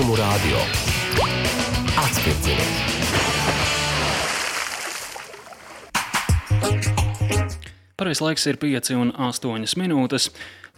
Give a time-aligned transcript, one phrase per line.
[0.00, 0.56] īpašumu radio.
[1.96, 2.68] Atspirdziniet!
[7.96, 10.30] Pareizais laiks ir 5 un 8 minūtes.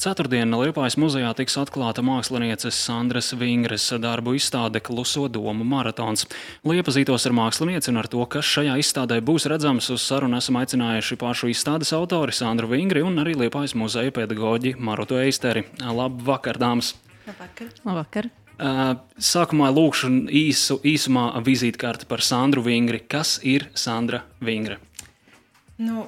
[0.02, 6.26] Ceturtdienā Liepājas muzejā tiks atklāta mākslinieces Sandras Vingres darbu izstāde Kluso domu maratons.
[6.64, 10.58] Lai iepazītos ar mākslinieci un ar to, kas šajā izstādē būs redzams, uz sarunu esam
[10.58, 15.68] aicinājuši pašu izstādes autori Sandru Vingri un arī Liepājas muzeja pedagoģi Marutu Eisteri.
[15.78, 16.96] Labvakar, dāmas!
[17.28, 17.70] Labvakar!
[17.86, 18.32] Labvakar.
[18.62, 23.00] Uh, sākumā lūkšu īsu, īsumā vizītkarti par Sandru Vingri.
[23.02, 24.76] Kas ir Sandra Vingre?
[25.82, 26.04] Nu,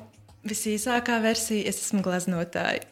[0.46, 2.84] visīsākā versija es esmu gleznotāja.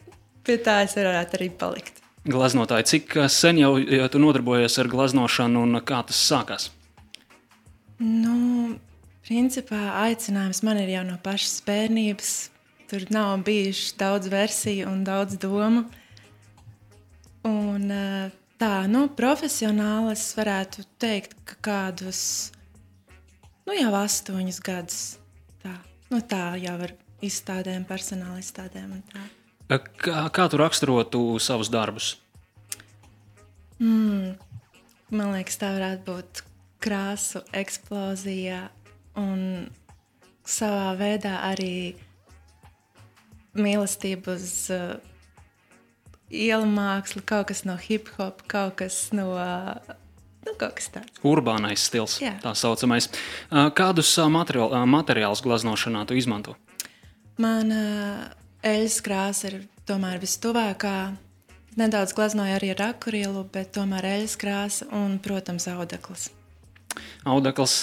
[0.43, 2.03] Pie tā es varētu arī palikt.
[2.27, 6.67] Gleznotāji, cik sen jau, jau tu nodarbojies ar gleznošanu un kā tas sākās?
[8.03, 8.75] Nu,
[9.23, 12.35] principā aicinājums man ir jau no pašas bērnības.
[12.91, 15.87] Tur nav bijuši daudz versiju un daudz domu.
[17.47, 17.87] Un,
[18.63, 22.21] tā, nu, profesionāli es varētu teikt, ka kādus,
[23.67, 25.01] nu, jau astoņus gadus.
[25.63, 25.75] Tā,
[26.13, 28.95] nu, tā jau ar izstādēm, personāla izstādēm.
[29.67, 32.13] Kā, kā tu raksturotu savus darbus?
[33.81, 34.35] Mm,
[35.11, 36.43] man liekas, tā varētu būt
[36.83, 38.67] krāsu eksplozija
[39.19, 39.67] un
[40.43, 41.95] savā veidā arī
[43.55, 44.95] mīlestība uz uh,
[46.33, 49.33] ielu mākslu, kaut kas no hip hop, kaut kas no.
[50.43, 50.51] Nu.
[51.23, 52.33] Urbānais stils, Jā.
[52.43, 53.07] tā saucamais.
[53.77, 56.57] Kādus materiāl, materiālus gleznošanā tu izmanto?
[57.39, 60.97] Man eļļas krāsa ir tomēr vistuvākā.
[61.79, 66.27] Nedaudz gleznoju arī ar akrilu, bet tomēr eļļas krāsa un, protams, audekls.
[67.23, 67.75] Audekls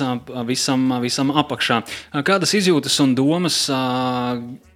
[0.49, 1.81] visam, visam apakšā.
[2.27, 3.63] Kādas izjūtas un domas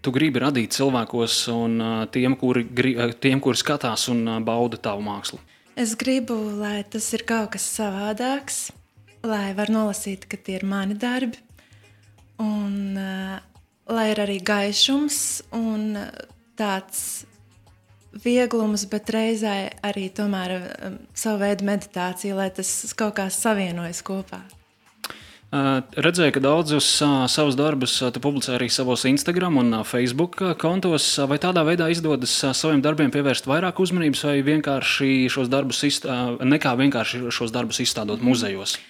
[0.04, 1.76] tu gribi radīt cilvēkos un
[2.14, 2.64] tiem, kuri,
[3.20, 5.40] tiem, kuri skatās un bauda tavu mākslu?
[5.76, 8.68] Es gribu, lai tas ir kaut kas savādāks,
[9.26, 11.40] lai var nolasīt, ka tie ir mani darbi,
[12.40, 12.94] un
[13.90, 15.18] lai ir arī gaišums
[15.58, 15.98] un
[16.56, 17.24] tāds
[18.24, 24.44] vieglums, bet reizē arī tomēr um, savu veidu meditācija, lai tas kaut kā savienojas kopā.
[25.54, 30.40] Uh, redzēju, ka daudzus uh, savus darbus uh, tu publicē arī savos Instagram un Facebook
[30.58, 31.06] kontos.
[31.30, 35.84] Vai tādā veidā izdodas saviem darbiem pievērst vairāk uzmanības, vai vienkārši šos darbus,
[36.42, 38.80] nekā vienkārši šos darbus izstādot muzejos?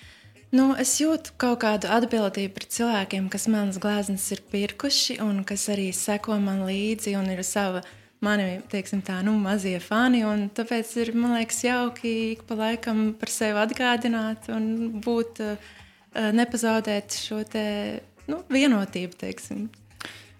[0.54, 5.66] Nu, es jūtu kaut kādu atbildību pret cilvēkiem, kas manas gleznas ir pirkuši un kas
[5.74, 7.82] arī seko man līdzi un ir sava
[8.24, 10.24] mani teiksim, tā, nu, mazie fani.
[10.56, 15.42] Tāpēc ir liekas, jauki ik pa laikam par sevi atgādināt un būt.
[15.44, 15.72] Uh,
[16.14, 17.66] nepazaudēt šo te,
[18.30, 19.18] nu, vienotību.
[19.20, 19.68] Teiksim.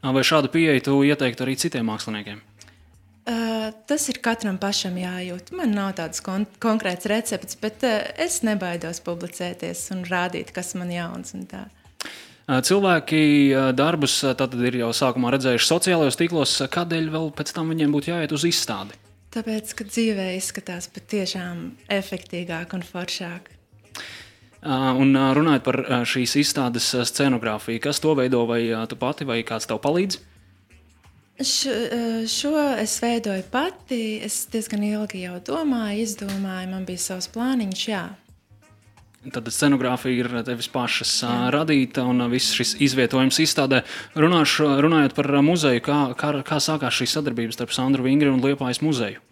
[0.04, 2.42] Vai šādu pieeju tu ieteiktu arī citiem māksliniekiem?
[3.24, 5.54] Uh, tas ir katram pašam jājūt.
[5.56, 10.92] Man nav tāds kon konkrēts recepts, bet uh, es nebaidos publicēties un rādīt, kas man
[10.92, 11.32] jauns.
[12.44, 13.22] Cilvēki
[13.72, 16.52] darbus tad ir jau sākumā redzējuši sociālajos tīklos.
[16.68, 18.98] Kādēļ vēl pēc tam viņiem būtu jāiet uz izstādi?
[19.32, 23.48] Tāpēc, ka dzīvē izskatās patiešām efektīvāk un foršāk.
[24.64, 29.80] Un runājot par šīs izstādes scenogrāfiju, kas to veido, vai tu pati, vai kāds tev
[29.84, 30.20] palīdz?
[31.34, 31.72] Šo,
[32.30, 34.20] šo es veidoju pati.
[34.22, 37.88] Es diezgan ilgi jau domāju, izdomāju, man bija savs plāniņš.
[37.90, 38.04] Jā.
[39.32, 41.32] Tad scenogrāfija ir tevis pašas jā.
[41.54, 43.80] radīta un viss šis izvietojums izstādē.
[44.20, 48.84] Runāšu, runājot par muzeju, kā, kā, kā sākās šī sadarbība starp Sandru Vingri un Liepājas
[48.84, 49.23] muzeju?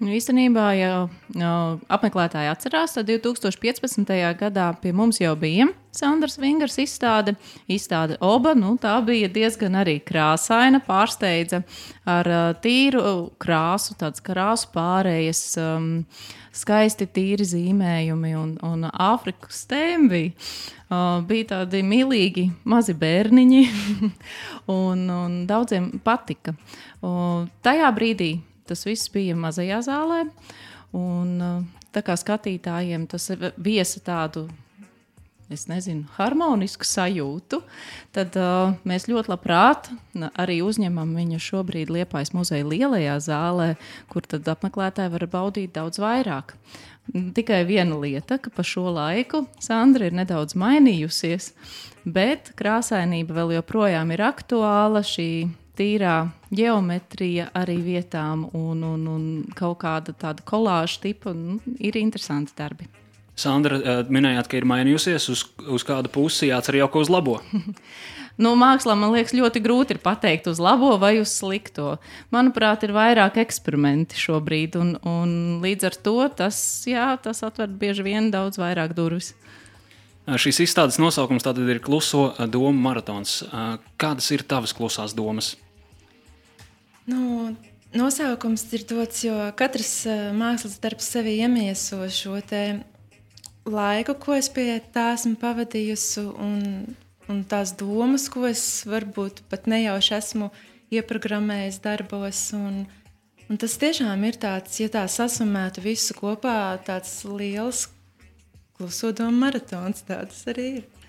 [0.00, 1.00] Nu, īstenībā jau,
[1.36, 1.56] jau
[1.92, 4.14] apmeklētāji atcerās, ka 2015.
[4.40, 7.34] gadā pie mums jau bija Sandrs Vingers izstāde.
[7.68, 11.60] Izstāde Oba, nu, bija diezgan arī krāsaina, pārsteidza
[12.08, 15.92] ar uh, tīru krāsu, tādas krāsu pārējas, um,
[16.48, 20.30] skaisti tīri zīmējumi un, un Āfrikas tēmbi.
[20.88, 23.64] Uh, bija tādi mīlīgi mazi bērniņi,
[24.80, 26.56] un, un daudziem patika.
[27.04, 28.38] Uh, tajā brīdī
[28.70, 30.24] tas viss bija mazajā zālē.
[30.96, 34.48] Un, uh, tā kā skatītājiem tas viesa tādu.
[35.50, 37.58] Es nezinu, harmonisku sajūtu.
[38.14, 39.88] Tad uh, mēs ļoti labprāt
[40.38, 43.72] arī uzņemam viņu šobrīd Liepājas muzeja lielajā zālē,
[44.12, 46.54] kur tad apmeklētāji var baudīt daudz vairāk.
[47.10, 51.50] Tikai viena lieta, ka pa šo laiku Sandra ir nedaudz mainījusies,
[52.06, 55.02] bet krāsainība vēl joprojām ir aktuāla.
[55.02, 55.48] Šī
[55.80, 56.14] tīrā
[56.52, 62.90] geometrija arī vietām un, un, un kaut kāda tāda kolāža tipa nu, ir interesanti darbi.
[63.40, 67.40] Sandra, eh, minējāt, ka ir mainījusies uz, uz kādu pusi, jācer jau ko uz labo.
[68.40, 71.98] Nu, mākslā man liekas, ļoti grūti ir pateikt uz labo vai uz slikto.
[72.32, 78.06] Manuprāt, ir vairāk eksperimenti šobrīd, un, un līdz ar to tas, jā, tas atver bieži
[78.06, 79.34] vien daudz vairāk durvis.
[80.24, 83.42] Šīs izstādes nosaukums tātad ir Kluso domu maratons.
[84.00, 85.52] Kādas ir tavas klusās domas?
[87.10, 87.50] Nu,
[87.96, 89.92] nosaukums ir dots, jo katrs
[90.36, 92.38] mākslas darbs sevi iemieso šo
[93.66, 96.60] laiku, ko es pie tā esmu pavadījusi, un,
[97.30, 100.50] un tās domas, ko es varbūt pat nejauši esmu
[100.94, 102.42] ieprogrammējis darbos.
[102.56, 102.84] Un,
[103.48, 107.88] un tas tiešām ir tāds, ja tā sasumētu visu kopā, tāds liels
[108.78, 110.06] kluso domu maratons.
[110.08, 110.99] Tas arī ir.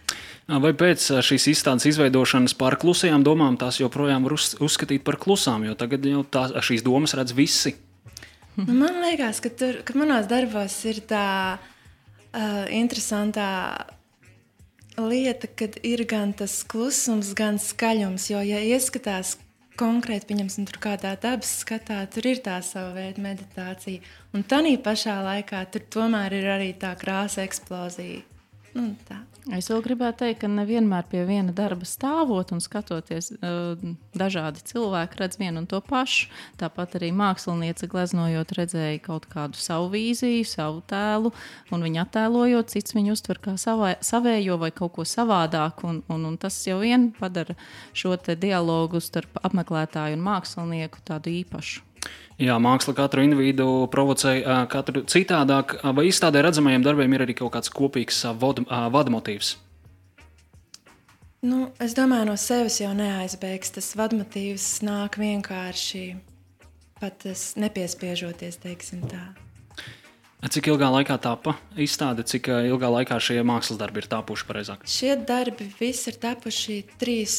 [0.49, 5.75] Vai pēc šīs izstādes izveidošanas par klusajām domām tās joprojām var uzskatīt par klusām, jo
[5.79, 7.75] tagad jau tā, šīs domas redz visi?
[8.57, 13.47] Nu, man liekas, ka, tur, ka manos darbos ir tā uh, interesantā
[14.99, 18.27] lieta, kad ir gan tas klusums, gan skaļums.
[18.33, 19.37] Jo, ja ieskatās
[19.79, 24.03] konkrēti, pieņemsim, tur kādā dabas skatā, tur ir tā sava veida meditācija.
[24.35, 28.30] Un tā pašā laikā tur tomēr ir arī tā krāsa eksplozija.
[28.77, 29.19] Nu, tā.
[29.57, 33.31] Es vēl gribētu teikt, ka nevienmēr pie viena darba stāvot un skatoties,
[34.13, 36.29] dažādi cilvēki redz vienu un to pašu.
[36.61, 41.33] Tāpat arī māksliniece gleznojot, redzēja kaut kādu savu vīziju, savu tēlu,
[41.73, 45.89] un viņa attēlojot, cits viņu uztver kā savā, savējo vai kaut ko savādāku.
[45.89, 47.57] Un, un, un tas jau vien padara
[47.97, 51.90] šo dialogu starp apmeklētāju un mākslinieku tādu īpašu.
[52.39, 54.37] Jā, māksla katru individu provocē
[54.71, 59.55] katru citādāk, vai izstādē redzamajiem darbiem ir arī kaut kāds kopīgs vadmotīvs?
[61.41, 63.73] Nu, es domāju, no sevis jau neaizbēgs.
[63.73, 66.03] Tas vadmotīvs nāk vienkārši
[67.01, 67.25] pat
[67.57, 69.23] nepiespiežoties, teiksim tā.
[70.41, 74.85] Cik ilgā laikā tapa izstāde, cik ilgā laikā šie mākslas darbi ir tapuši pareizāk?
[74.89, 77.35] Šie darbi visi ir tapuši trīs,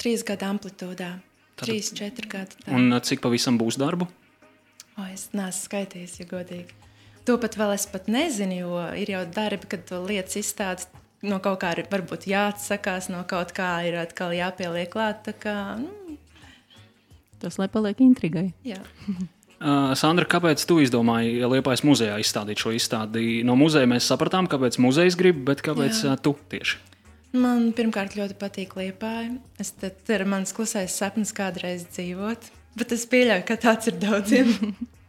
[0.00, 1.14] trīs gadu amplitūdā.
[1.54, 2.58] Tad, trīs, četri gadi.
[2.64, 2.72] Tā.
[2.76, 4.08] Un cik pavisam būs darbu?
[4.94, 6.82] O, es neesmu skaitījis, ja godīgi.
[7.24, 10.90] To pat vēl es pat nezinu, jo ir jau darbi, kad to lietas izstādes
[11.24, 15.30] no kaut kā ir varbūt jāatsakās, no kaut kā ir atkal jāpieliek klāt.
[15.40, 16.18] Kā, nu.
[17.40, 18.50] Tas, lai paliek intrigai.
[18.66, 18.82] Jā.
[19.64, 23.38] Uh, Sandra, kāpēc tu izdomāji Liepājas muzejā izstādīt šo izstādi?
[23.46, 26.16] No muzeja mēs sapratām, kāpēc muzejs grib, bet kāpēc Jā.
[26.20, 26.80] tu tieši?
[27.38, 29.38] Man pirmkārt ļoti patīk Liepāja.
[29.80, 32.50] Te ir mans klusais sapnis kādreiz dzīvot.
[32.78, 34.50] Bet es pieļauju, ka tāds ir daudziem.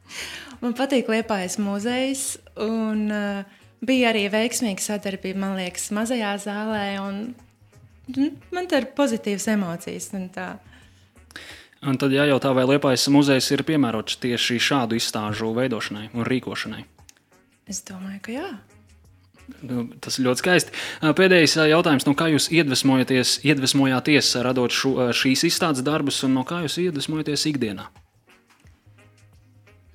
[0.64, 2.26] man patīk Liepājas muzejs.
[2.62, 6.86] Un, uh, bija arī veiksmīga sadarbība, man liekas, mazajā zālē.
[7.02, 7.34] Un,
[8.54, 10.12] man te ir pozitīvas emocijas.
[10.18, 10.48] Un tā.
[11.86, 16.86] un tad jājautā, vai Liepājas muzejs ir piemērots tieši šādu izstāžu veidošanai un rīkošanai?
[17.70, 18.50] Es domāju, ka jā.
[19.62, 20.74] Nu, tas ir ļoti skaisti.
[21.18, 26.80] Pēdējais jautājums, no kā jūs iedvesmojāties radot šo, šīs izstādes darbus, un no kā jūs
[26.82, 27.86] iedvesmojaties ikdienā?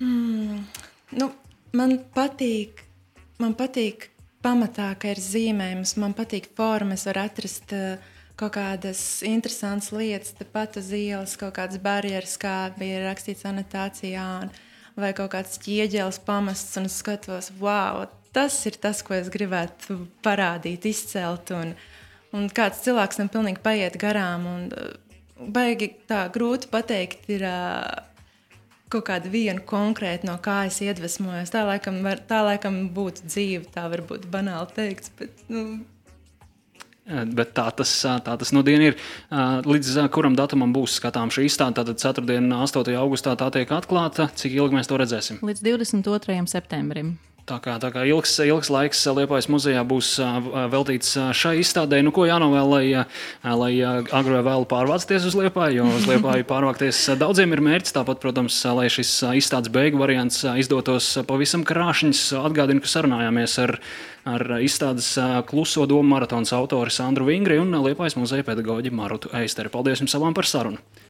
[0.01, 0.63] Mm,
[1.19, 1.27] nu,
[1.77, 2.85] man patīk,
[3.43, 4.07] man patīk
[4.45, 7.75] pamatā, ka ir zīmējums, man patīk formas, var atrast
[8.39, 14.25] kaut kādas interesantas lietas, tepat uz ielas, kaut kādas barjeras, kā bija rakstīts anotācijā,
[14.97, 18.07] vai kaut kāds ķieģelis pamests, un es skatos, wow!
[18.35, 21.53] Tas ir tas, ko es gribētu parādīt, izcelt.
[21.55, 21.73] Un,
[22.35, 24.47] un kāds cilvēks tam pilnīgi paiet garām.
[24.49, 27.87] Un, uh, baigi tā grūti pateikt, ir uh,
[28.91, 31.53] kaut kāda viena konkrēta, no kā es iedvesmojos.
[31.53, 35.13] Tā laikam, var, tā laikam būtu dzīve, tā varbūt banāli teikts.
[35.19, 35.81] Bet, nu,
[37.11, 37.89] Bet tā tas,
[38.23, 38.95] tā tas nu ir.
[39.65, 41.81] Līdz kuram datumam būs skatāms šī izstāde?
[41.81, 42.37] Tātad 4.
[42.37, 42.93] un 8.
[43.01, 44.29] augustā tā tiek atklāta.
[44.37, 45.41] Cik ilgi mēs to redzēsim?
[45.41, 46.37] Līdz 22.
[46.47, 47.15] septembrim.
[47.51, 50.13] Tā kā, tā kā ilgs, ilgs laiks Liepājas muzejā būs
[50.71, 52.83] veltīts šai izstādē, nu, ko jānovēl, lai,
[53.43, 57.97] lai agro vēlu pārvācties uz Liepāju, jo uz Liepāju pārvākties daudziem ir mērķis.
[57.97, 62.23] Tāpat, protams, lai šis izstādes beigu variants izdotos pavisam krāšņs.
[62.39, 63.75] Atgādinu, ka sarunājāmies ar,
[64.31, 65.11] ar izstādes
[65.51, 69.73] kluso domu maratons autori Sandru Vingri un Liepājas muzeja pedagoģi Marutu Eisteri.
[69.75, 70.79] Paldies jums abām par sarunu!